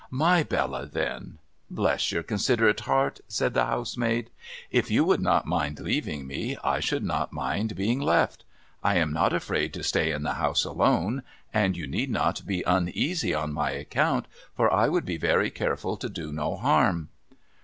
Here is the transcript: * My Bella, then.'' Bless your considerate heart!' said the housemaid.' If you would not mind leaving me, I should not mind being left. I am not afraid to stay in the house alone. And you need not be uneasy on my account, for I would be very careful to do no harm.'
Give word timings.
* 0.05 0.09
My 0.25 0.41
Bella, 0.41 0.87
then.'' 0.87 1.37
Bless 1.69 2.11
your 2.11 2.23
considerate 2.23 2.79
heart!' 2.79 3.19
said 3.37 3.53
the 3.53 3.65
housemaid.' 3.67 4.31
If 4.81 4.89
you 4.89 5.03
would 5.03 5.21
not 5.21 5.45
mind 5.45 5.79
leaving 5.79 6.25
me, 6.25 6.57
I 6.63 6.79
should 6.79 7.03
not 7.03 7.31
mind 7.31 7.75
being 7.75 7.99
left. 7.99 8.43
I 8.83 8.95
am 8.95 9.13
not 9.13 9.31
afraid 9.31 9.75
to 9.75 9.83
stay 9.83 10.11
in 10.11 10.23
the 10.23 10.33
house 10.41 10.65
alone. 10.65 11.21
And 11.53 11.77
you 11.77 11.85
need 11.85 12.09
not 12.09 12.47
be 12.47 12.63
uneasy 12.65 13.35
on 13.35 13.53
my 13.53 13.69
account, 13.69 14.25
for 14.55 14.73
I 14.73 14.87
would 14.89 15.05
be 15.05 15.17
very 15.17 15.51
careful 15.51 15.95
to 15.97 16.09
do 16.09 16.33
no 16.33 16.55
harm.' 16.55 17.09